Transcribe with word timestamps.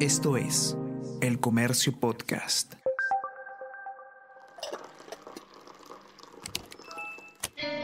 Esto 0.00 0.36
es 0.36 0.76
El 1.20 1.40
Comercio 1.40 1.92
Podcast. 1.92 2.74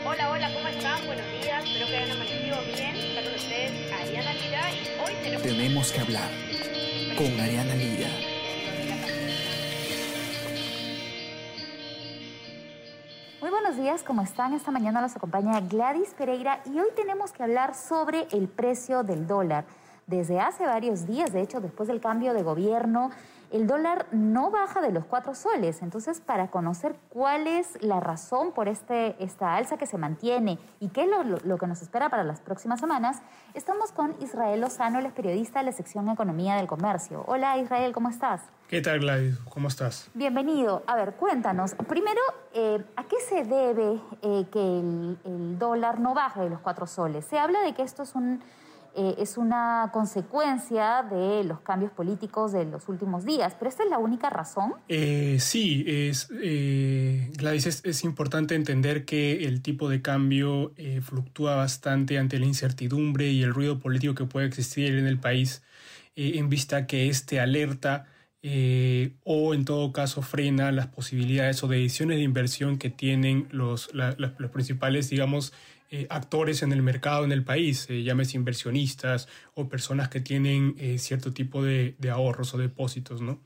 Hola, 0.06 0.30
hola, 0.30 0.54
¿cómo 0.54 0.69
están? 0.69 1.04
Buenos 1.06 1.27
días, 1.42 1.64
espero 1.64 1.87
que 1.88 1.96
hayan 1.96 2.11
amanecido 2.12 2.56
bien. 2.66 2.95
Está 2.95 3.22
con 3.24 3.35
ustedes 3.35 3.92
Ariana 3.92 4.32
Lira 4.32 4.71
y 4.71 5.00
hoy 5.04 5.14
tenemos... 5.24 5.42
Tenemos 5.42 5.90
que 5.90 6.00
hablar 6.03 6.30
con 7.19 7.40
Ariana 7.40 7.74
Lira. 7.74 8.08
Muy 13.40 13.51
buenos 13.51 13.76
días, 13.76 14.04
¿cómo 14.04 14.22
están? 14.22 14.53
Esta 14.53 14.71
mañana 14.71 15.01
nos 15.01 15.17
acompaña 15.17 15.60
Gladys 15.62 16.15
Pereira 16.15 16.62
y 16.65 16.78
hoy 16.78 16.91
tenemos 16.95 17.33
que 17.33 17.42
hablar 17.42 17.74
sobre 17.74 18.28
el 18.30 18.46
precio 18.46 19.02
del 19.02 19.27
dólar. 19.27 19.65
Desde 20.06 20.38
hace 20.38 20.66
varios 20.66 21.06
días, 21.06 21.32
de 21.32 21.41
hecho, 21.41 21.60
después 21.60 21.88
del 21.88 22.00
cambio 22.00 22.34
de 22.34 22.42
gobierno, 22.42 23.10
el 23.50 23.66
dólar 23.66 24.06
no 24.10 24.50
baja 24.50 24.82
de 24.82 24.92
los 24.92 25.06
cuatro 25.06 25.34
soles. 25.34 25.80
Entonces, 25.80 26.20
para 26.20 26.48
conocer 26.48 26.96
cuál 27.08 27.46
es 27.46 27.82
la 27.82 28.00
razón 28.00 28.52
por 28.52 28.68
este, 28.68 29.16
esta 29.22 29.54
alza 29.56 29.78
que 29.78 29.86
se 29.86 29.96
mantiene 29.96 30.59
y 30.78 30.88
qué 30.88 31.04
es 31.04 31.09
lo, 31.09 31.22
lo, 31.22 31.56
que 31.56 31.66
nos 31.66 31.80
espera 31.80 32.10
para 32.10 32.22
las 32.22 32.40
próximas 32.40 32.80
semanas, 32.80 33.22
estamos 33.54 33.92
con 33.92 34.14
Israel 34.20 34.60
Lozano, 34.60 34.98
el 34.98 35.10
periodista 35.12 35.60
de 35.60 35.66
la 35.66 35.72
sección 35.72 36.06
Economía 36.10 36.56
del 36.56 36.66
Comercio. 36.66 37.24
Hola 37.26 37.56
Israel, 37.56 37.92
¿cómo 37.92 38.10
estás? 38.10 38.42
¿Qué 38.68 38.82
tal 38.82 38.98
Gladys? 38.98 39.38
¿Cómo 39.48 39.68
estás? 39.68 40.10
Bienvenido. 40.12 40.82
A 40.86 40.96
ver, 40.96 41.14
cuéntanos. 41.14 41.74
Primero, 41.88 42.20
eh, 42.52 42.84
¿a 42.96 43.04
qué 43.04 43.16
se 43.20 43.45
debe 43.45 44.00
eh, 44.20 44.46
que 44.52 44.80
el, 44.80 45.18
el 45.24 45.59
dólar 45.59 46.00
no 46.00 46.12
baje 46.12 46.40
de 46.40 46.50
los 46.50 46.60
cuatro 46.60 46.86
soles? 46.86 47.24
Se 47.24 47.38
habla 47.38 47.62
de 47.62 47.73
que 47.73 47.82
esto 47.82 48.02
es 48.02 48.14
un 48.14 48.42
eh, 48.96 49.16
es 49.18 49.36
una 49.36 49.90
consecuencia 49.92 51.02
de 51.02 51.42
los 51.44 51.60
cambios 51.60 51.90
políticos 51.90 52.52
de 52.52 52.64
los 52.64 52.88
últimos 52.88 53.24
días. 53.24 53.54
¿Pero 53.58 53.68
esta 53.68 53.82
es 53.82 53.90
la 53.90 53.98
única 53.98 54.30
razón? 54.30 54.74
Eh, 54.88 55.38
sí, 55.40 55.84
es, 55.86 56.28
eh, 56.42 57.30
Gladys, 57.36 57.82
es, 57.84 58.04
importante 58.04 58.54
entender 58.54 59.04
que 59.04 59.45
el 59.46 59.62
tipo 59.62 59.88
de 59.88 60.01
cambio 60.01 60.73
eh, 60.76 61.01
fluctúa 61.02 61.56
bastante 61.56 62.18
ante 62.18 62.38
la 62.38 62.46
incertidumbre 62.46 63.30
y 63.30 63.42
el 63.42 63.52
ruido 63.52 63.80
político 63.80 64.14
que 64.14 64.27
puede 64.27 64.47
existir 64.47 64.95
en 64.97 65.06
el 65.06 65.19
país, 65.19 65.62
en 66.17 66.48
vista 66.48 66.86
que 66.86 67.08
este 67.08 67.41
alerta 67.41 68.06
o 69.25 69.55
en 69.55 69.64
todo 69.64 69.92
caso 69.92 70.20
frena 70.20 70.70
las 70.70 70.89
posibilidades 70.89 71.62
o 71.64 71.69
decisiones 71.69 72.19
de 72.19 72.25
inversión 72.25 72.77
que 72.77 72.91
tienen 72.91 73.48
los, 73.51 73.91
los 73.95 74.51
principales, 74.51 75.09
digamos, 75.09 75.55
eh, 75.97 76.09
actores 76.11 76.64
en 76.64 76.73
el 76.73 76.83
mercado 76.83 77.25
en 77.25 77.31
el 77.31 77.45
país, 77.45 77.86
eh, 77.89 78.05
inversionistas 78.34 79.28
o 79.55 79.69
personas 79.69 80.09
que 80.09 80.20
tienen 80.20 80.75
eh, 80.77 80.98
cierto 80.98 81.33
tipo 81.33 81.62
de, 81.62 81.95
ahorros 82.11 82.53
o 82.53 82.59
depósitos. 82.59 83.20
¿no? 83.20 83.41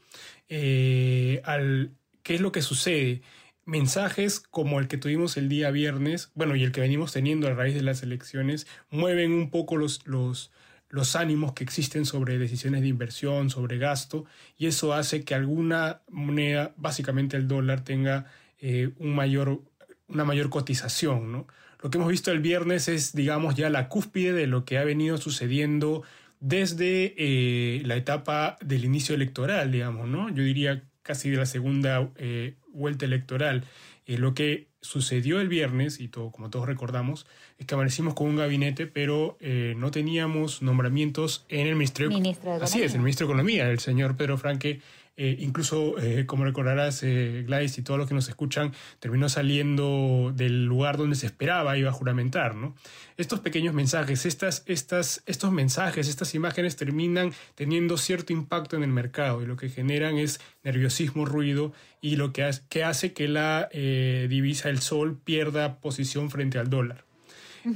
Al, 1.44 1.90
¿Qué 2.22 2.34
es 2.34 2.40
lo 2.40 2.50
que 2.50 2.62
sucede? 2.62 3.20
Mensajes 3.66 4.40
como 4.40 4.80
el 4.80 4.88
que 4.88 4.96
tuvimos 4.96 5.36
el 5.36 5.50
día 5.50 5.70
viernes, 5.70 6.30
bueno, 6.34 6.56
y 6.56 6.64
el 6.64 6.72
que 6.72 6.80
venimos 6.80 7.12
teniendo 7.12 7.48
a 7.48 7.54
raíz 7.54 7.74
de 7.74 7.82
las 7.82 8.02
elecciones, 8.02 8.66
mueven 8.88 9.32
un 9.32 9.50
poco 9.50 9.76
los, 9.76 10.06
los, 10.06 10.50
los 10.90 11.16
ánimos 11.16 11.52
que 11.52 11.64
existen 11.64 12.06
sobre 12.06 12.38
decisiones 12.38 12.82
de 12.82 12.88
inversión, 12.88 13.50
sobre 13.50 13.78
gasto, 13.78 14.24
y 14.56 14.66
eso 14.66 14.94
hace 14.94 15.24
que 15.24 15.34
alguna 15.34 16.00
moneda, 16.08 16.72
básicamente 16.76 17.36
el 17.36 17.46
dólar, 17.48 17.84
tenga 17.84 18.26
un 18.60 19.14
mayor, 19.14 19.62
una 20.08 20.24
mayor 20.24 20.50
cotización, 20.50 21.30
¿no? 21.30 21.46
Lo 21.80 21.90
que 21.90 21.98
hemos 21.98 22.10
visto 22.10 22.32
el 22.32 22.40
viernes 22.40 22.88
es, 22.88 23.14
digamos, 23.14 23.54
ya 23.54 23.70
la 23.70 23.88
cúspide 23.88 24.32
de 24.32 24.46
lo 24.46 24.64
que 24.64 24.78
ha 24.78 24.84
venido 24.84 25.16
sucediendo 25.16 26.02
desde 26.40 27.14
eh, 27.16 27.82
la 27.84 27.96
etapa 27.96 28.56
del 28.60 28.84
inicio 28.84 29.14
electoral, 29.14 29.70
digamos, 29.70 30.08
¿no? 30.08 30.28
Yo 30.28 30.42
diría 30.42 30.84
casi 31.08 31.30
de 31.30 31.38
la 31.38 31.46
segunda 31.46 32.10
eh, 32.16 32.52
vuelta 32.70 33.06
electoral. 33.06 33.64
Eh, 34.04 34.18
lo 34.18 34.34
que 34.34 34.68
sucedió 34.82 35.40
el 35.40 35.48
viernes, 35.48 36.00
y 36.00 36.08
todo, 36.08 36.30
como 36.30 36.50
todos 36.50 36.66
recordamos, 36.66 37.26
es 37.56 37.64
que 37.66 37.74
amanecimos 37.74 38.12
con 38.12 38.28
un 38.28 38.36
gabinete, 38.36 38.86
pero 38.86 39.38
no 39.76 39.90
teníamos 39.90 40.62
nombramientos 40.62 41.46
en 41.48 41.66
el 41.66 41.74
Ministerio, 41.74 42.10
Ministro 42.10 42.58
de 42.58 42.64
Así 42.64 42.82
es, 42.82 42.94
el 42.94 43.00
Ministro 43.00 43.26
de 43.26 43.32
Economía, 43.32 43.68
el 43.70 43.80
señor 43.80 44.16
Pedro 44.16 44.38
Franque, 44.38 44.80
eh, 45.20 45.36
incluso, 45.40 45.98
eh, 45.98 46.26
como 46.26 46.44
recordarás, 46.44 47.02
eh, 47.02 47.42
Gladys 47.44 47.76
y 47.76 47.82
todos 47.82 47.98
los 47.98 48.06
que 48.06 48.14
nos 48.14 48.28
escuchan, 48.28 48.72
terminó 49.00 49.28
saliendo 49.28 50.32
del 50.32 50.64
lugar 50.64 50.96
donde 50.96 51.16
se 51.16 51.26
esperaba, 51.26 51.76
iba 51.76 51.90
a 51.90 51.92
juramentar. 51.92 52.54
¿no? 52.54 52.76
Estos 53.16 53.40
pequeños 53.40 53.74
mensajes, 53.74 54.24
estas, 54.26 54.62
estas, 54.66 55.24
estos 55.26 55.50
mensajes, 55.50 56.06
estas 56.08 56.36
imágenes 56.36 56.76
terminan 56.76 57.32
teniendo 57.56 57.96
cierto 57.96 58.32
impacto 58.32 58.76
en 58.76 58.84
el 58.84 58.90
mercado 58.90 59.42
y 59.42 59.46
lo 59.46 59.56
que 59.56 59.68
generan 59.68 60.18
es 60.18 60.40
nerviosismo, 60.62 61.24
ruido 61.24 61.72
y 62.00 62.14
lo 62.14 62.32
que 62.32 62.44
hace 62.44 62.62
que, 62.68 62.84
hace 62.84 63.12
que 63.12 63.26
la 63.26 63.68
divisa, 63.72 64.68
el 64.68 64.78
sol, 64.78 65.18
pierda 65.24 65.80
posición 65.80 66.30
frente 66.30 66.60
al 66.60 66.70
dólar. 66.70 67.04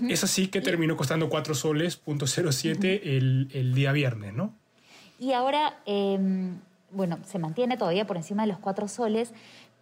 Es 0.08 0.22
así 0.22 0.46
que 0.46 0.60
terminó 0.60 0.96
costando 0.96 1.28
4 1.28 1.56
soles, 1.56 1.96
punto 1.96 2.28
07 2.28 3.16
el, 3.16 3.48
el 3.52 3.74
día 3.74 3.90
viernes, 3.90 4.32
¿no? 4.32 4.56
Y 5.18 5.32
ahora 5.32 5.80
em, 5.86 6.56
bueno, 6.92 7.18
se 7.24 7.38
mantiene 7.38 7.76
todavía 7.76 8.06
por 8.06 8.16
encima 8.16 8.42
de 8.42 8.48
los 8.48 8.58
cuatro 8.58 8.88
soles, 8.88 9.32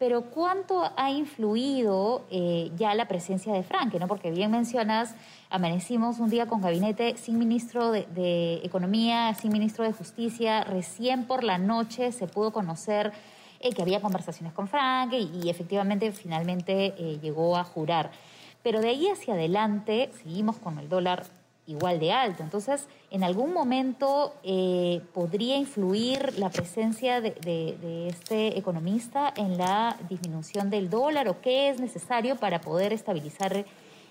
pero 0.00 0.22
¿cuánto 0.22 0.91
ha 0.97 1.10
influido 1.10 2.25
eh, 2.31 2.72
ya 2.76 2.94
la 2.94 3.06
presencia 3.06 3.53
de 3.53 3.62
Franque? 3.62 3.98
¿no? 3.98 4.09
Porque 4.09 4.31
bien 4.31 4.50
mencionas, 4.50 5.15
amanecimos 5.50 6.21
un 6.21 6.31
día 6.31 6.47
con 6.47 6.62
gabinete 6.62 7.19
sin 7.19 7.38
ministro 7.38 7.93
de, 7.93 8.60
Economía, 8.65 9.34
sin 9.34 9.53
ministro 9.53 9.84
de 9.84 9.93
Justicia, 9.93 10.65
recién 10.65 11.26
por 11.26 11.44
la 11.44 11.59
noche 11.59 12.12
se 12.12 12.26
pudo 12.26 12.50
conocer 12.50 13.12
eh, 13.60 13.75
que 13.75 13.82
había 13.82 14.00
conversaciones 14.00 14.54
con 14.54 14.69
Franque 14.69 15.19
y, 15.19 15.50
efectivamente 15.50 16.10
finalmente 16.12 16.94
eh, 16.97 17.19
llegó 17.21 17.59
a 17.59 17.65
jurar. 17.65 18.10
Pero 18.62 18.81
de 18.81 18.88
ahí 18.88 19.06
hacia 19.09 19.34
adelante 19.34 20.10
seguimos 20.22 20.56
con 20.56 20.78
el 20.78 20.88
dólar 20.88 21.27
igual 21.70 22.00
de 22.00 22.12
alto. 22.12 22.42
Entonces, 22.42 22.86
en 23.10 23.22
algún 23.22 23.53
momento 23.53 24.34
eh, 24.42 25.00
podría 25.14 25.56
influir 25.56 26.38
la 26.38 26.50
presencia 26.50 27.20
de, 27.20 28.08
este 28.08 28.58
economista 28.58 29.32
en 29.36 29.56
la 29.56 29.97
disminución 30.09 30.69
del 30.69 30.91
dólar 30.91 31.28
o 31.28 31.41
qué 31.41 31.70
es 31.70 31.80
necesario 31.80 32.36
para 32.36 32.60
poder 32.60 32.92
estabilizar 32.92 33.64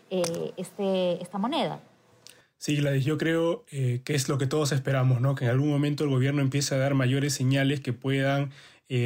eh, 0.09 0.51
este, 0.57 1.21
esta 1.21 1.37
moneda. 1.37 1.81
Sí, 2.57 2.75
Gladys, 2.77 3.05
yo 3.05 3.17
creo 3.17 3.65
eh, 3.71 4.01
que 4.03 4.15
es 4.15 4.27
lo 4.27 4.37
que 4.37 4.47
todos 4.47 4.71
esperamos, 4.71 5.21
¿no? 5.21 5.35
Que 5.35 5.45
en 5.45 5.51
algún 5.51 5.69
momento 5.69 6.03
el 6.03 6.09
gobierno 6.09 6.41
empiece 6.41 6.75
a 6.75 6.77
dar 6.77 6.93
mayores 6.93 7.33
señales 7.33 7.79
que 7.81 7.93
puedan 7.93 8.51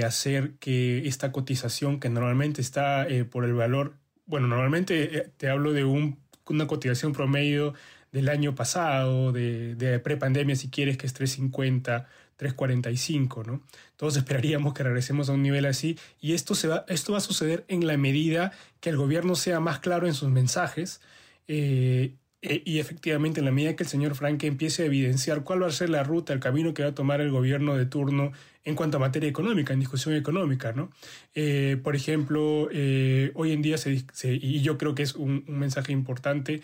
hacer 0.05 0.53
que 0.61 1.05
esta 1.09 1.33
cotización, 1.33 1.99
que 1.99 2.07
normalmente 2.07 2.61
está 2.61 3.05
por 3.29 3.43
el 3.43 3.53
valor, 3.53 3.95
bueno, 4.25 4.47
normalmente 4.47 5.33
te 5.35 5.49
hablo 5.49 5.73
de 5.73 5.83
un, 5.83 6.19
una 6.47 6.67
cotización 6.67 7.11
promedio 7.11 7.73
del 8.13 8.29
año 8.29 8.55
pasado, 8.55 9.33
de, 9.33 9.75
de 9.75 9.99
prepandemia, 9.99 10.55
si 10.55 10.69
quieres, 10.69 10.97
que 10.97 11.07
es 11.07 11.13
350, 11.13 12.07
345, 12.37 13.43
¿no? 13.43 13.61
Todos 13.97 14.15
esperaríamos 14.17 14.73
que 14.73 14.83
regresemos 14.83 15.29
a 15.29 15.33
un 15.33 15.43
nivel 15.43 15.65
así 15.65 15.97
y 16.21 16.33
esto, 16.33 16.55
se 16.55 16.69
va, 16.69 16.85
esto 16.87 17.11
va 17.11 17.17
a 17.17 17.21
suceder 17.21 17.65
en 17.67 17.85
la 17.85 17.97
medida 17.97 18.53
que 18.79 18.89
el 18.89 18.97
gobierno 18.97 19.35
sea 19.35 19.59
más 19.59 19.79
claro 19.79 20.07
en 20.07 20.13
sus 20.13 20.29
mensajes 20.29 21.01
eh, 21.47 22.15
eh, 22.45 22.61
y 22.65 22.79
efectivamente, 22.79 23.39
en 23.39 23.45
la 23.45 23.51
medida 23.51 23.75
que 23.77 23.83
el 23.83 23.89
señor 23.89 24.15
Franke 24.15 24.47
empiece 24.47 24.83
a 24.83 24.85
evidenciar 24.87 25.43
cuál 25.45 25.63
va 25.63 25.67
a 25.67 25.71
ser 25.71 25.89
la 25.89 26.03
ruta, 26.03 26.33
el 26.33 26.41
camino 26.41 26.73
que 26.73 26.83
va 26.83 26.89
a 26.89 26.93
tomar 26.93 27.21
el 27.21 27.31
gobierno 27.31 27.77
de 27.77 27.85
turno 27.85 28.33
en 28.65 28.75
cuanto 28.75 28.97
a 28.97 28.99
materia 28.99 29.29
económica, 29.29 29.71
en 29.71 29.79
discusión 29.79 30.13
económica, 30.13 30.73
¿no? 30.73 30.91
Eh, 31.35 31.77
por 31.81 31.95
ejemplo, 31.95 32.67
eh, 32.73 33.31
hoy 33.35 33.53
en 33.53 33.61
día, 33.61 33.77
y 34.23 34.61
yo 34.61 34.77
creo 34.77 34.93
que 34.93 35.03
es 35.03 35.15
un, 35.15 35.45
mensaje 35.47 35.93
importante, 35.93 36.61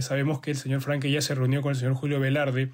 sabemos 0.00 0.40
que 0.40 0.52
el 0.52 0.56
señor 0.56 0.80
Franke 0.80 1.10
ya 1.10 1.20
se 1.20 1.34
reunió 1.34 1.60
con 1.60 1.72
el 1.72 1.76
señor 1.76 1.94
Julio 1.94 2.18
Velarde, 2.18 2.70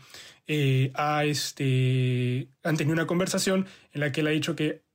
a 0.95 1.25
este, 1.25 2.49
han 2.63 2.77
tenido 2.77 2.95
una 2.95 3.07
conversación 3.09 3.67
en 3.93 4.01
la 4.01 4.13
que 4.13 4.21
él 4.21 4.29
ha 4.29 4.31
dicho 4.31 4.55
que 4.55 4.86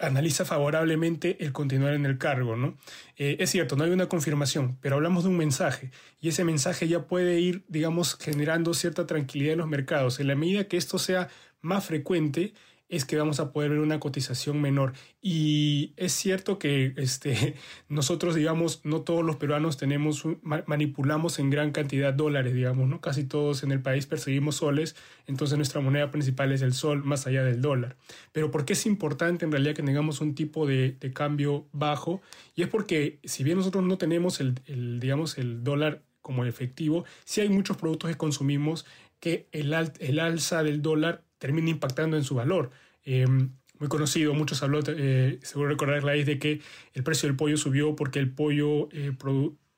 analiza 0.00 0.44
favorablemente 0.44 1.36
el 1.40 1.52
continuar 1.52 1.94
en 1.94 2.06
el 2.06 2.18
cargo, 2.18 2.56
¿no? 2.56 2.76
Eh, 3.16 3.36
es 3.40 3.50
cierto, 3.50 3.76
no 3.76 3.84
hay 3.84 3.90
una 3.90 4.08
confirmación, 4.08 4.76
pero 4.80 4.96
hablamos 4.96 5.24
de 5.24 5.30
un 5.30 5.36
mensaje 5.36 5.90
y 6.20 6.28
ese 6.28 6.44
mensaje 6.44 6.88
ya 6.88 7.06
puede 7.06 7.40
ir, 7.40 7.64
digamos, 7.68 8.16
generando 8.20 8.74
cierta 8.74 9.06
tranquilidad 9.06 9.54
en 9.54 9.58
los 9.60 9.68
mercados. 9.68 10.20
En 10.20 10.28
la 10.28 10.34
medida 10.34 10.64
que 10.64 10.76
esto 10.76 10.98
sea 10.98 11.28
más 11.62 11.84
frecuente, 11.84 12.54
es 12.90 13.04
que 13.04 13.16
vamos 13.16 13.38
a 13.38 13.52
poder 13.52 13.70
ver 13.70 13.78
una 13.78 14.00
cotización 14.00 14.60
menor. 14.60 14.92
Y 15.22 15.92
es 15.96 16.12
cierto 16.12 16.58
que 16.58 16.92
este, 16.96 17.54
nosotros, 17.88 18.34
digamos, 18.34 18.80
no 18.84 19.02
todos 19.02 19.24
los 19.24 19.36
peruanos 19.36 19.76
tenemos, 19.76 20.24
manipulamos 20.42 21.38
en 21.38 21.50
gran 21.50 21.70
cantidad 21.70 22.12
dólares, 22.12 22.52
digamos, 22.52 22.88
¿no? 22.88 23.00
Casi 23.00 23.24
todos 23.24 23.62
en 23.62 23.70
el 23.70 23.80
país 23.80 24.06
perseguimos 24.06 24.56
soles, 24.56 24.96
entonces 25.26 25.56
nuestra 25.56 25.80
moneda 25.80 26.10
principal 26.10 26.50
es 26.52 26.62
el 26.62 26.74
sol 26.74 27.04
más 27.04 27.28
allá 27.28 27.44
del 27.44 27.62
dólar. 27.62 27.96
Pero 28.32 28.50
¿por 28.50 28.64
qué 28.64 28.72
es 28.72 28.84
importante 28.86 29.44
en 29.44 29.52
realidad 29.52 29.74
que 29.74 29.84
tengamos 29.84 30.20
un 30.20 30.34
tipo 30.34 30.66
de, 30.66 30.96
cambio 31.14 31.68
bajo? 31.72 32.20
Y 32.56 32.62
es 32.62 32.68
porque 32.68 33.20
si 33.22 33.44
bien 33.44 33.58
nosotros 33.58 33.84
no 33.84 33.98
tenemos 33.98 34.40
el, 34.40 34.98
digamos, 34.98 35.38
el 35.38 35.62
dólar 35.62 36.02
como 36.22 36.44
efectivo, 36.44 37.04
sí 37.24 37.40
hay 37.40 37.48
muchos 37.48 37.76
productos 37.76 38.10
que 38.10 38.16
consumimos 38.16 38.84
que 39.20 39.48
el, 39.52 39.74
el 40.00 40.18
alza 40.18 40.62
del 40.62 40.82
dólar 40.82 41.22
termina 41.40 41.70
impactando 41.70 42.16
en 42.16 42.22
su 42.22 42.36
valor. 42.36 42.70
muy 43.04 43.88
conocido, 43.88 44.32
muchos 44.34 44.62
habló, 44.62 44.82
seguro 44.82 45.68
recordar 45.68 46.04
la 46.04 46.12
de 46.12 46.38
que 46.38 46.60
el 46.94 47.02
precio 47.02 47.28
del 47.28 47.36
pollo 47.36 47.56
subió 47.56 47.96
porque 47.96 48.20
el 48.20 48.30
pollo 48.30 48.88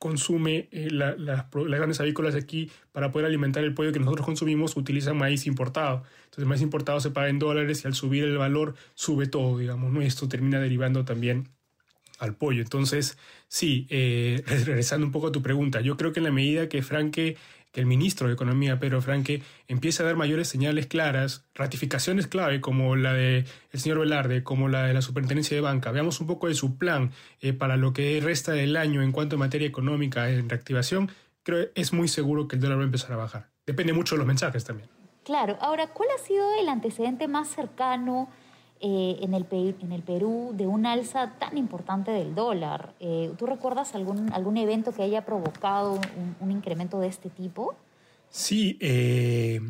consume 0.03 0.67
las 0.91 1.49
grandes 1.49 2.01
avícolas 2.01 2.35
aquí 2.35 2.69
para 2.91 3.13
poder 3.13 3.25
alimentar 3.25 3.63
el 3.63 3.73
pollo 3.73 3.93
que 3.93 3.99
nosotros 3.99 4.25
consumimos 4.25 4.75
utilizan 4.75 5.15
maíz 5.15 5.47
importado. 5.47 6.03
Entonces 6.25 6.39
el 6.39 6.45
maíz 6.47 6.61
importado 6.61 6.99
se 6.99 7.09
paga 7.11 7.29
en 7.29 7.39
dólares 7.39 7.83
y 7.83 7.87
al 7.87 7.93
subir 7.93 8.25
el 8.25 8.37
valor 8.37 8.75
sube 8.95 9.27
todo, 9.27 9.57
digamos, 9.57 9.93
¿no? 9.93 10.01
esto 10.01 10.27
termina 10.27 10.59
derivando 10.59 11.05
también 11.05 11.47
al 12.19 12.35
pollo. 12.35 12.61
Entonces, 12.61 13.17
sí, 13.47 13.87
eh, 13.89 14.43
regresando 14.65 15.05
un 15.05 15.13
poco 15.13 15.27
a 15.27 15.31
tu 15.31 15.41
pregunta, 15.41 15.79
yo 15.79 15.95
creo 15.95 16.11
que 16.11 16.19
en 16.19 16.25
la 16.25 16.31
medida 16.31 16.67
que 16.67 16.81
Franque, 16.81 17.37
que 17.73 17.81
el 17.81 17.87
ministro 17.87 18.27
de 18.27 18.33
Economía, 18.35 18.79
Pedro 18.79 19.01
Franque, 19.01 19.41
empiece 19.67 20.01
a 20.01 20.05
dar 20.05 20.15
mayores 20.15 20.47
señales 20.47 20.85
claras, 20.85 21.45
ratificaciones 21.55 22.27
clave 22.27 22.61
como 22.61 22.95
la 22.95 23.13
del 23.13 23.45
el 23.71 23.79
señor 23.79 23.99
Velarde, 23.99 24.43
como 24.43 24.69
la 24.69 24.83
de 24.83 24.93
la 24.93 25.01
Superintendencia 25.01 25.57
de 25.57 25.61
Banca, 25.61 25.91
veamos 25.91 26.21
un 26.21 26.27
poco 26.27 26.47
de 26.47 26.53
su 26.53 26.77
plan 26.77 27.11
eh, 27.41 27.51
para 27.51 27.75
lo 27.75 27.91
que 27.91 28.21
resta 28.23 28.53
del 28.53 28.77
año 28.77 29.01
en 29.01 29.11
cuanto 29.11 29.35
a 29.35 29.39
materia 29.39 29.67
económica 29.67 30.29
en 30.29 30.47
reactivación, 30.47 31.11
creo 31.41 31.65
que 31.73 31.81
es 31.81 31.91
muy 31.91 32.07
seguro 32.07 32.47
que 32.47 32.55
el 32.55 32.61
dólar 32.61 32.77
va 32.77 32.83
a 32.83 32.85
empezar 32.85 33.11
a 33.11 33.17
bajar. 33.17 33.49
Depende 33.65 33.91
mucho 33.91 34.15
de 34.15 34.19
los 34.19 34.27
mensajes 34.27 34.63
también. 34.63 34.87
Claro, 35.23 35.57
ahora, 35.59 35.87
¿cuál 35.87 36.09
ha 36.15 36.23
sido 36.23 36.45
el 36.59 36.69
antecedente 36.69 37.27
más 37.27 37.47
cercano? 37.47 38.29
Eh, 38.85 39.19
en, 39.21 39.33
el, 39.33 39.45
en 39.49 39.93
el 39.93 40.01
Perú 40.01 40.51
de 40.57 40.67
un 40.67 40.85
alza 40.85 41.35
tan 41.39 41.57
importante 41.57 42.11
del 42.11 42.35
dólar. 42.35 42.93
Eh, 42.99 43.31
¿Tú 43.37 43.45
recuerdas 43.45 43.95
algún, 43.95 44.33
algún 44.33 44.57
evento 44.57 44.91
que 44.91 45.03
haya 45.03 45.25
provocado 45.25 46.01
un, 46.41 46.51
incremento 46.51 46.99
de 46.99 47.07
este 47.07 47.29
tipo? 47.29 47.77
Sí, 48.29 48.77
eh, 48.81 49.61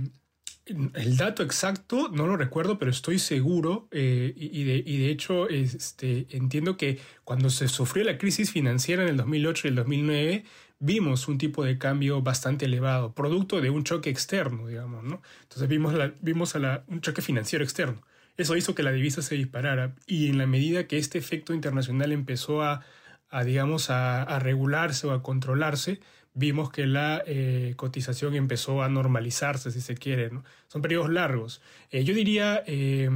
el 0.66 1.16
dato 1.16 1.44
exacto 1.44 2.10
no 2.10 2.26
lo 2.26 2.38
recuerdo, 2.38 2.80
pero 2.80 2.90
estoy 2.90 3.20
seguro 3.20 3.88
y, 3.92 4.64
de, 4.64 4.84
y, 4.84 4.98
de, 4.98 5.12
hecho 5.12 5.48
este, 5.48 6.26
entiendo 6.32 6.76
que 6.76 6.98
cuando 7.24 7.52
se 7.52 7.68
sufrió 7.68 8.04
la 8.04 8.18
crisis 8.18 8.52
financiera 8.52 9.04
en 9.04 9.10
el 9.10 9.18
2008 9.18 9.68
y 9.68 9.70
el 9.70 9.76
2009, 9.76 10.44
vimos 10.80 11.28
un 11.28 11.38
tipo 11.38 11.64
de 11.64 11.78
cambio 11.78 12.24
bastante 12.24 12.66
elevado, 12.66 13.14
producto 13.14 13.62
de 13.62 13.70
un 13.70 13.84
choque 13.84 14.10
externo, 14.10 14.66
digamos, 14.66 15.04
¿no? 15.04 15.22
Entonces 15.44 15.68
vimos, 15.68 15.94
la, 15.94 16.16
vimos 16.20 16.56
a 16.56 16.60
la, 16.60 16.84
un 16.88 17.00
choque 17.00 17.22
financiero 17.22 17.64
externo. 17.64 18.02
Eso 18.38 18.56
hizo 18.56 18.76
que 18.76 18.84
la 18.84 18.92
divisa 18.92 19.22
se 19.22 19.36
disparara 19.36 19.96
y 20.08 20.30
en 20.30 20.38
la 20.38 20.48
medida 20.48 20.88
que 20.88 20.98
este 20.98 21.18
efecto 21.18 21.54
internacional 21.54 22.12
empezó 22.12 22.64
a, 22.64 22.82
digamos, 23.46 23.90
a, 23.90 24.40
regularse 24.40 25.08
o 25.08 25.12
a 25.12 25.22
controlarse, 25.22 26.00
vimos 26.34 26.72
que 26.72 26.88
la 26.88 27.24
eh, 27.28 27.74
cotización 27.76 28.36
empezó 28.36 28.82
a 28.82 28.90
normalizarse, 28.90 29.72
si 29.72 29.82
se 29.82 29.96
quiere. 29.96 30.32
Son 30.68 30.82
periodos 30.82 31.12
largos. 31.12 31.62
Eh, 31.92 32.04
yo 32.04 32.14
diría, 32.14 32.64
eh, 32.66 33.10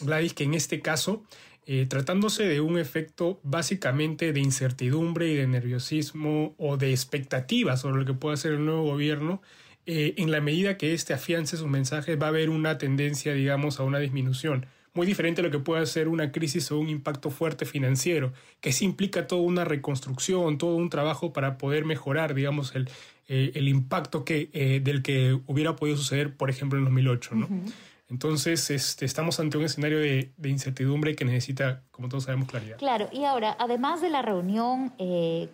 Gladys, 0.00 0.34
que 0.34 0.44
en 0.44 0.54
este 0.54 0.80
caso, 0.80 1.24
eh, 1.70 1.84
tratándose 1.84 2.44
de 2.44 2.62
un 2.62 2.78
efecto 2.78 3.40
básicamente 3.42 4.32
de 4.32 4.40
incertidumbre 4.40 5.28
y 5.28 5.34
de 5.34 5.46
nerviosismo 5.46 6.54
o 6.56 6.78
de 6.78 6.92
expectativa 6.92 7.76
sobre 7.76 7.98
lo 7.98 8.06
que 8.06 8.14
pueda 8.14 8.32
hacer 8.32 8.52
el 8.52 8.64
nuevo 8.64 8.84
gobierno, 8.84 9.42
eh, 9.90 10.12
en 10.18 10.30
la 10.30 10.42
medida 10.42 10.76
que 10.76 10.92
éste 10.92 11.14
afiance 11.14 11.56
sus 11.56 11.66
mensajes 11.66 12.20
va 12.20 12.26
a 12.26 12.28
haber 12.28 12.50
una 12.50 12.76
tendencia, 12.76 13.32
digamos, 13.32 13.80
a 13.80 13.84
una 13.84 13.98
disminución. 13.98 14.66
Muy 14.92 15.06
diferente 15.06 15.40
a 15.40 15.44
lo 15.44 15.50
que 15.50 15.60
puede 15.60 15.86
ser 15.86 16.08
una 16.08 16.30
crisis 16.30 16.70
o 16.70 16.78
un 16.78 16.90
impacto 16.90 17.30
fuerte 17.30 17.64
financiero, 17.64 18.34
que 18.60 18.72
sí 18.72 18.84
implica 18.84 19.26
toda 19.26 19.40
una 19.40 19.64
reconstrucción, 19.64 20.58
todo 20.58 20.76
un 20.76 20.90
trabajo 20.90 21.32
para 21.32 21.56
poder 21.56 21.86
mejorar, 21.86 22.34
digamos, 22.34 22.74
el, 22.74 22.90
eh, 23.28 23.52
el 23.54 23.66
impacto 23.66 24.26
que, 24.26 24.50
eh, 24.52 24.80
del 24.84 25.02
que 25.02 25.40
hubiera 25.46 25.74
podido 25.74 25.96
suceder, 25.96 26.36
por 26.36 26.50
ejemplo, 26.50 26.78
en 26.78 26.84
2008. 26.84 27.34
¿no? 27.34 27.48
Entonces, 28.10 28.68
este, 28.68 29.06
estamos 29.06 29.40
ante 29.40 29.56
un 29.56 29.64
escenario 29.64 30.00
de, 30.00 30.32
de, 30.36 30.48
incertidumbre 30.50 31.16
que 31.16 31.24
necesita, 31.24 31.80
como 31.92 32.10
todos 32.10 32.24
sabemos, 32.24 32.46
claridad. 32.46 32.76
Claro, 32.76 33.08
y 33.10 33.24
ahora, 33.24 33.56
además 33.58 34.02
de 34.02 34.10
la 34.10 34.20
reunión 34.20 34.92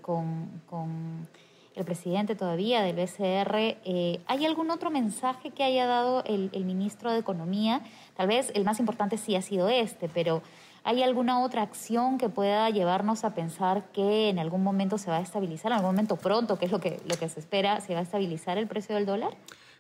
con, 0.03 0.61
con 0.67 1.29
el 1.75 1.85
presidente 1.85 2.35
todavía 2.35 2.83
del 2.83 2.97
BCR. 2.97 3.57
Eh, 3.85 4.21
¿Hay 4.27 4.47
algún 4.47 4.71
otro 4.71 4.91
mensaje 4.91 5.51
que 5.51 5.65
haya 5.65 5.87
dado 5.87 6.23
el, 6.25 6.51
ministro 6.65 7.13
de 7.13 7.19
Economía? 7.19 7.83
Tal 8.17 8.29
vez 8.29 8.53
el 8.55 8.65
más 8.65 8.79
importante 8.79 9.19
sí 9.19 9.35
ha 9.35 9.43
sido 9.43 9.69
este, 9.69 10.09
pero 10.09 10.43
¿hay 10.85 11.03
alguna 11.03 11.43
otra 11.43 11.63
acción 11.63 12.19
que 12.19 12.29
pueda 12.29 12.71
llevarnos 12.71 13.25
a 13.25 13.35
pensar 13.35 13.91
que 13.93 14.29
en 14.29 14.39
algún 14.39 14.63
momento 14.63 14.99
se 14.99 15.11
va 15.11 15.19
a 15.19 15.23
estabilizar, 15.23 15.73
en 15.73 15.79
algún 15.79 15.91
momento 15.91 16.17
pronto, 16.17 16.59
que 16.59 16.67
es 16.67 16.71
lo 16.71 16.81
que, 16.81 17.01
lo 17.09 17.17
que 17.17 17.29
se 17.29 17.41
espera, 17.41 17.81
se 17.81 17.95
va 17.95 18.01
a 18.01 18.05
estabilizar 18.05 18.57
el 18.57 18.69
precio 18.69 18.95
del 18.95 19.07
dólar? 19.07 19.37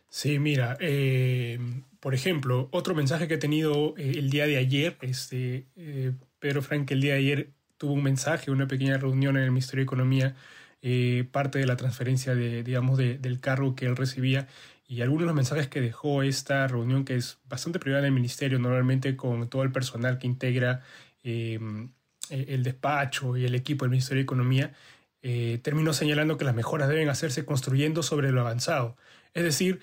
Sí, 0.09 0.39
mira, 0.39 0.77
eh, 0.81 1.59
por 2.01 2.15
ejemplo, 2.15 2.69
otro 2.73 2.95
mensaje 2.95 3.29
que 3.29 3.35
he 3.35 3.39
tenido 3.39 3.95
eh, 3.97 4.15
el 4.17 4.31
día 4.31 4.47
de 4.47 4.59
ayer, 4.59 4.97
este, 5.01 5.67
Pedro 6.39 6.63
Frank 6.63 6.91
el 6.91 7.01
día 7.01 7.15
de 7.15 7.19
ayer 7.21 7.51
tuvo 7.79 7.93
un 7.93 8.03
mensaje, 8.03 8.51
una 8.51 8.67
pequeña 8.67 8.97
reunión 8.99 9.37
en 9.37 9.45
el 9.45 9.51
Ministerio 9.51 9.81
de 9.81 9.85
Economía 9.85 10.37
eh, 10.87 11.27
parte 11.33 11.59
de 11.59 11.67
la 11.67 11.77
transferencia 11.77 12.35
de, 12.35 12.63
digamos, 12.63 12.99
del 12.99 13.41
cargo 13.41 13.75
que 13.75 13.87
él 13.87 13.97
recibía 13.97 14.49
y 14.87 15.01
algunos 15.01 15.23
de 15.23 15.27
los 15.29 15.35
mensajes 15.35 15.67
que 15.67 15.81
dejó 15.81 16.23
esta 16.23 16.69
reunión, 16.69 17.07
que 17.07 17.17
es 17.17 17.39
bastante 17.49 17.79
privada 17.79 18.03
del 18.03 18.13
ministerio, 18.13 18.59
normalmente 18.59 19.17
con 19.17 19.49
todo 19.49 19.63
el 19.63 19.73
personal 19.73 20.19
que 20.19 20.27
integra 20.27 20.83
em, 21.23 21.89
e, 22.29 22.55
el 22.55 22.63
despacho 22.63 23.35
y 23.39 23.47
el 23.47 23.55
equipo 23.55 23.87
del 23.87 23.93
Ministerio 23.93 24.19
de 24.19 24.25
Economía, 24.25 24.75
eh, 25.23 25.59
terminó 25.63 25.95
señalando 25.95 26.37
que 26.37 26.45
las 26.45 26.55
mejoras 26.55 26.91
deben 26.91 27.09
hacerse 27.09 27.47
construyendo 27.47 28.03
sobre 28.03 28.31
lo 28.31 28.43
avanzado. 28.43 28.99
Es 29.33 29.43
decir, 29.43 29.81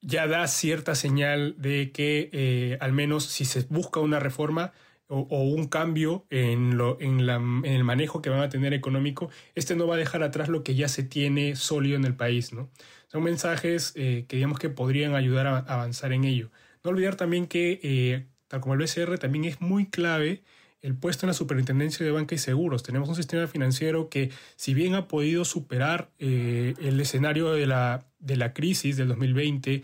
ya 0.00 0.26
da 0.26 0.46
cierta 0.48 0.94
señal 0.94 1.56
de 1.58 1.92
que 1.92 2.30
eh, 2.32 2.78
al 2.80 2.94
menos 2.94 3.24
si 3.24 3.44
se 3.44 3.66
busca 3.68 4.00
una 4.00 4.18
reforma, 4.18 4.72
o, 5.08 5.42
un 5.42 5.66
cambio 5.66 6.26
en, 6.30 6.76
lo, 6.76 7.00
en, 7.00 7.26
la, 7.26 7.36
en, 7.36 7.64
el 7.64 7.84
manejo 7.84 8.20
que 8.20 8.30
van 8.30 8.40
a 8.40 8.48
tener 8.48 8.74
económico, 8.74 9.30
este 9.54 9.74
no 9.74 9.86
va 9.86 9.94
a 9.94 9.98
dejar 9.98 10.22
atrás 10.22 10.48
lo 10.48 10.62
que 10.62 10.74
ya 10.74 10.88
se 10.88 11.02
tiene 11.02 11.56
sólido 11.56 11.96
en 11.96 12.04
el 12.04 12.14
país. 12.14 12.52
¿no? 12.52 12.70
Son 13.08 13.22
mensajes 13.22 13.92
eh, 13.96 14.26
que 14.28 14.36
digamos 14.36 14.58
que 14.58 14.68
podrían 14.68 15.14
ayudar 15.14 15.46
a 15.46 15.58
avanzar 15.58 16.12
en 16.12 16.24
ello. 16.24 16.50
No 16.84 16.90
olvidar 16.90 17.16
también 17.16 17.46
que, 17.46 17.80
eh, 17.82 18.26
tal 18.48 18.60
como 18.60 18.74
el 18.74 18.80
BCR, 18.80 19.18
también 19.18 19.44
es 19.44 19.60
muy 19.60 19.86
clave 19.86 20.42
el 20.82 20.94
puesto 20.94 21.26
en 21.26 21.28
la 21.28 21.34
Superintendencia 21.34 22.04
de 22.04 22.12
Banca 22.12 22.34
y 22.34 22.38
Seguros. 22.38 22.82
Tenemos 22.82 23.08
un 23.08 23.16
sistema 23.16 23.46
financiero 23.48 24.10
que, 24.10 24.30
si 24.56 24.74
bien 24.74 24.94
ha 24.94 25.08
podido 25.08 25.44
superar 25.44 26.10
eh, 26.18 26.74
el 26.80 27.00
escenario 27.00 27.50
de 27.52 27.66
la, 27.66 28.06
de 28.20 28.36
la 28.36 28.52
crisis 28.52 28.96
del 28.96 29.08
2020, 29.08 29.82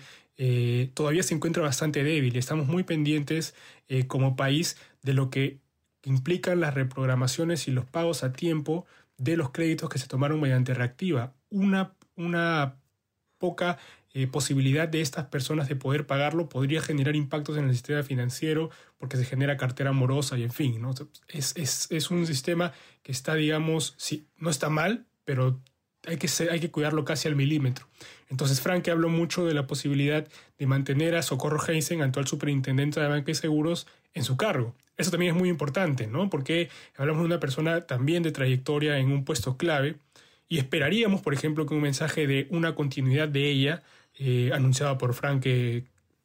todavía 0.94 1.23
se 1.23 1.35
encuentra 1.35 1.62
bastante 1.62 2.03
débil. 2.03 2.37
Estamos 2.37 2.67
muy 2.67 2.82
pendientes 2.82 3.55
como 4.08 4.34
país 4.34 4.77
de 5.05 5.15
lo 5.15 5.31
que 5.31 5.61
implican 6.03 6.61
las 6.61 6.75
reprogramaciones 6.75 7.69
y 7.69 7.70
los 7.70 7.84
pagos 7.84 8.25
a 8.25 8.32
tiempo 8.32 8.87
de 9.17 9.37
los 9.37 9.51
créditos 9.51 9.89
que 9.89 9.99
se 9.99 10.08
tomaron 10.08 10.41
mediante 10.41 10.75
reactiva. 10.75 11.32
Una, 11.51 11.94
una 12.17 12.77
poca 13.39 13.79
eh, 14.13 14.27
posibilidad 14.27 14.89
de 14.89 15.01
estas 15.01 15.27
personas 15.27 15.69
de 15.69 15.77
poder 15.77 16.06
pagarlo 16.06 16.49
podría 16.49 16.81
generar 16.81 17.17
impactos 17.17 17.56
en 17.56 17.65
el 17.65 17.73
sistema 17.73 18.03
financiero 18.03 18.70
porque 18.99 19.17
se 19.17 19.25
genera 19.25 19.56
cartera 19.56 19.93
morosa 19.93 20.39
y 20.39 20.43
en 20.43 20.53
fin, 20.53 20.81
¿no? 20.81 20.94
es, 21.29 21.55
es, 21.56 21.89
es 21.91 22.11
un 22.11 22.27
sistema 22.27 22.73
que 23.03 23.13
está, 23.13 23.34
digamos, 23.34 23.94
sí, 23.96 24.27
no 24.37 24.51
está 24.51 24.69
mal, 24.70 25.06
pero 25.25 25.61
hay 26.06 26.17
que, 26.17 26.29
hay 26.51 26.61
que 26.61 26.70
cuidarlo 26.70 27.05
casi 27.05 27.29
al 27.29 27.37
milímetro. 27.37 27.87
Entonces 28.31 28.61
Frank 28.61 28.89
habló 28.89 29.08
mucho 29.08 29.44
de 29.44 29.55
la 29.55 29.67
posibilidad 29.67 30.27
de 30.58 30.67
mantener 30.67 31.15
a 31.15 31.23
Socorro 31.23 31.61
Heinzen, 31.67 32.03
actual 32.03 32.27
superintendente 32.27 33.01
de 33.01 33.08
Banca 33.08 33.31
y 33.31 33.34
Seguros, 33.34 33.87
en 34.15 34.25
su 34.25 34.37
cargo. 34.37 34.75
Eso 34.96 35.11
también 35.11 35.34
es 35.34 35.39
muy 35.39 35.49
importante, 35.49 36.06
¿no? 36.06 36.31
Porque 36.31 36.69
hablamos 36.96 37.23
de 37.23 37.27
una 37.27 37.41
persona 37.41 37.82
también 37.82 38.23
de 38.23 38.32
trayectoria 38.32 38.99
en 38.99 39.11
un 39.11 39.25
puesto 39.25 39.56
clave 39.56 39.96
y 40.49 40.58
esperaríamos, 40.58 41.20
por 41.20 41.34
ejemplo, 41.34 41.67
que 41.67 41.75
un 41.75 41.81
mensaje 41.81 42.27
de 42.27 42.46
una 42.51 42.75
continuidad 42.75 43.29
de 43.29 43.51
ella, 43.51 43.82
eh, 44.19 44.51
anunciada 44.55 44.99
por 44.99 45.15
Frank, 45.15 45.46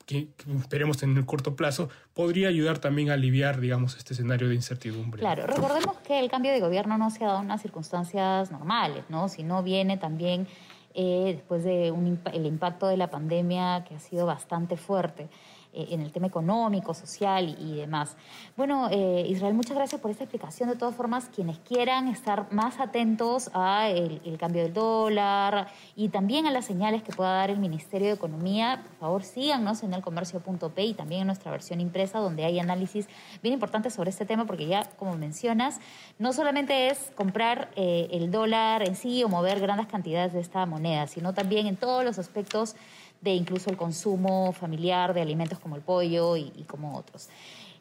que, 0.10 0.28
esperemos 0.60 1.04
en 1.04 1.16
el 1.16 1.26
corto 1.28 1.56
plazo, 1.56 1.90
podría 2.16 2.48
ayudar 2.48 2.80
también 2.80 3.12
a 3.12 3.14
aliviar, 3.14 3.60
digamos, 3.60 3.96
este 3.96 4.16
escenario 4.16 4.50
de 4.50 4.56
incertidumbre. 4.56 5.20
Claro, 5.20 5.46
recordemos 5.46 5.98
que 5.98 6.20
el 6.20 6.32
cambio 6.32 6.52
de 6.52 6.60
gobierno 6.60 6.98
no 6.98 7.12
se 7.12 7.24
ha 7.24 7.28
dado 7.28 7.40
en 7.40 7.46
unas 7.46 7.62
circunstancias 7.62 8.52
normales, 8.52 9.04
¿no? 9.10 9.30
Sino 9.30 9.62
viene 9.62 9.98
también 9.98 10.48
eh, 10.96 11.34
después 11.36 11.64
de 11.64 11.90
el 11.90 12.46
impacto 12.48 12.88
de 12.88 12.98
la 12.98 13.12
pandemia 13.12 13.86
que 13.88 13.96
ha 13.96 14.00
sido 14.00 14.26
bastante 14.26 14.78
fuerte. 14.78 15.30
Eh, 15.72 15.90
en 15.92 16.02
el 16.02 16.12
tema 16.12 16.26
económico, 16.26 16.96
social 16.96 17.56
y, 17.60 17.76
demás. 17.76 18.18
Bueno, 18.58 18.90
eh, 18.90 19.28
Israel, 19.30 19.54
muchas 19.54 19.76
gracias 19.76 20.02
por 20.02 20.10
esta 20.10 20.24
explicación. 20.24 20.68
De 20.68 20.76
todas 20.76 20.96
formas, 20.96 21.30
quienes 21.34 21.60
quieran 21.60 22.08
estar 22.08 22.52
más 22.52 22.80
atentos 22.80 23.52
a 23.54 23.88
el, 23.90 24.20
cambio 24.40 24.64
del 24.64 24.74
dólar 24.74 25.68
y 25.96 26.10
también 26.10 26.48
a 26.48 26.52
las 26.52 26.66
señales 26.66 27.04
que 27.04 27.14
pueda 27.14 27.34
dar 27.34 27.52
el 27.52 27.60
Ministerio 27.60 28.08
de 28.08 28.16
Economía, 28.16 28.82
por 28.84 28.98
favor 28.98 29.24
síganos 29.24 29.84
en 29.84 29.94
el 29.94 30.02
comercio.p 30.02 30.84
y 30.84 30.96
también 30.96 31.22
en 31.22 31.28
nuestra 31.28 31.52
versión 31.52 31.82
impresa 31.82 32.18
donde 32.18 32.46
hay 32.46 32.60
análisis 32.60 33.08
bien 33.44 33.54
importantes 33.54 33.94
sobre 33.94 34.10
este 34.10 34.26
tema 34.26 34.46
porque 34.46 34.66
ya, 34.66 34.86
como 34.98 35.18
mencionas, 35.18 35.80
no 36.18 36.34
solamente 36.34 36.88
es 36.88 37.12
comprar 37.14 37.70
eh, 37.76 38.08
el 38.12 38.32
dólar 38.32 38.88
en 38.88 38.96
sí 38.96 39.24
o 39.24 39.30
mover 39.30 39.60
grandes 39.60 39.86
cantidades 39.86 40.34
de 40.34 40.40
esta 40.40 40.66
moneda, 40.66 41.06
sino 41.06 41.36
también 41.36 41.68
en 41.68 41.76
todos 41.76 42.04
los 42.04 42.18
aspectos 42.18 42.76
de 43.22 43.32
incluso 43.32 43.70
el 43.70 43.78
consumo 43.78 44.52
familiar 44.54 45.14
de 45.14 45.22
alimentos 45.22 45.60
como 45.60 45.76
el 45.76 45.82
pollo 45.82 46.38
y, 46.38 46.66
como 46.68 46.98
otros. 46.98 47.30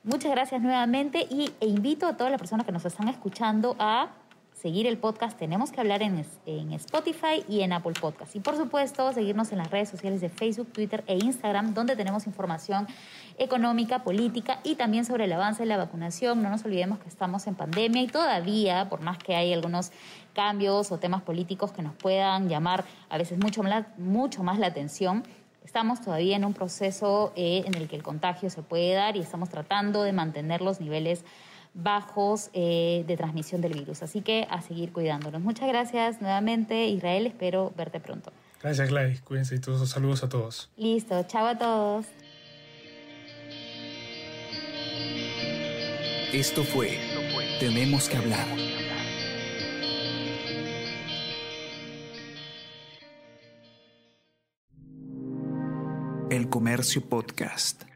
Muchas 0.05 0.31
gracias 0.31 0.61
nuevamente 0.63 1.27
y, 1.31 1.51
e 1.61 1.67
invito 1.67 2.07
a 2.07 2.17
todas 2.17 2.31
las 2.31 2.41
personas 2.41 2.65
que 2.65 2.73
nos 2.73 2.85
están 2.85 3.09
escuchando 3.09 3.77
a 3.79 4.11
seguir 4.61 4.89
el 4.89 4.99
podcast 4.99 5.39
Tenemos 5.39 5.71
que 5.71 5.81
hablar 5.81 6.03
en, 6.03 6.25
en, 6.47 6.73
Spotify 6.73 7.45
y 7.49 7.61
en 7.61 7.73
Apple 7.73 7.93
Podcast. 8.01 8.35
Y 8.35 8.41
por 8.41 8.57
supuesto, 8.57 9.13
seguirnos 9.13 9.53
en 9.53 9.59
las 9.59 9.71
redes 9.71 9.89
sociales 9.89 10.21
de 10.21 10.29
Facebook, 10.29 10.73
Twitter 10.73 11.05
e 11.07 11.15
Instagram, 11.15 11.75
donde 11.75 11.95
tenemos 11.95 12.27
información 12.27 12.89
económica, 13.39 14.03
política 14.03 14.59
y 14.65 14.75
también 14.75 15.05
sobre 15.05 15.27
el 15.27 15.33
avance 15.33 15.63
de 15.63 15.69
la 15.69 15.77
vacunación. 15.77 16.43
No 16.43 16.51
nos 16.51 16.65
olvidemos 16.65 16.99
que 16.99 17.09
estamos 17.09 17.47
en 17.47 17.55
pandemia 17.55 18.03
y 18.03 18.09
todavía, 18.09 18.89
por 18.89 19.01
más 19.01 19.19
que 19.19 19.37
hay 19.37 19.53
algunos 19.53 19.93
cambios 20.35 20.91
o 20.91 20.99
temas 20.99 21.23
políticos 21.23 21.71
que 21.71 21.83
nos 21.83 21.95
puedan 21.95 22.49
llamar 22.49 22.85
a 23.11 23.19
veces 23.19 23.39
mucho 23.39 23.63
más, 23.63 23.87
mucho 23.97 24.43
más 24.43 24.59
la 24.59 24.67
atención, 24.67 25.23
estamos 25.65 26.01
todavía 26.01 26.35
en 26.35 26.45
un 26.45 26.55
proceso 26.55 27.33
eh, 27.37 27.63
en 27.65 27.75
el 27.75 27.89
que 27.89 27.95
el 27.95 28.03
contagio 28.03 28.51
se 28.51 28.63
puede 28.63 28.95
dar 28.95 29.17
y 29.17 29.21
estamos 29.21 29.51
tratando 29.51 30.03
de 30.03 30.13
mantener 30.13 30.63
los 30.63 30.81
niveles 30.81 31.25
bajos 31.83 32.51
eh, 32.53 33.05
de 33.07 33.17
transmisión 33.17 33.61
del 33.61 33.75
virus. 33.75 34.03
Así 34.03 34.21
que 34.21 34.47
a 34.51 34.61
seguir 34.63 34.93
cuidándonos. 34.93 35.41
Muchas 35.41 35.69
gracias 35.69 36.21
nuevamente, 36.21 36.87
Israel. 36.89 37.27
Espero 37.27 37.73
verte 37.77 38.01
pronto. 38.01 38.33
Gracias, 38.63 38.89
Gladys. 38.89 39.21
Cuídense 39.23 39.55
y 39.55 39.61
todos 39.61 39.89
saludos 39.89 40.25
a 40.25 40.29
todos. 40.29 40.71
Listo. 40.77 41.23
Chao 41.25 41.47
a 41.47 41.57
todos. 41.57 42.07
Esto 46.33 46.63
fue 46.63 46.99
Tenemos 47.59 48.09
que 48.09 48.17
hablar. 48.19 48.47
El 56.31 56.51
Comercio 56.51 57.01
Podcast. 57.09 57.88